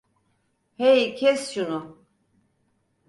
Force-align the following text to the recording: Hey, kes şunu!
Hey, 0.77 1.15
kes 1.15 1.51
şunu! 1.53 2.03